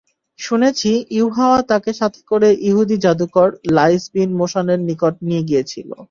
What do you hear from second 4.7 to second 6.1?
নিকট নিয়ে গিয়েছিল।